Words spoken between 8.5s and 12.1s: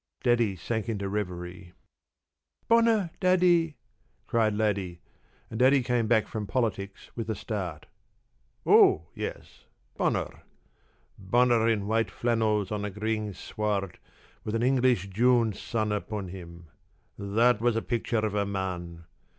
"Oh, yes, Bonner. Bonner in white